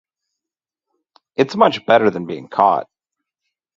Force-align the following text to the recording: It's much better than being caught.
It's 1.35 1.55
much 1.55 1.85
better 1.85 2.09
than 2.09 2.25
being 2.25 2.47
caught. 2.47 2.87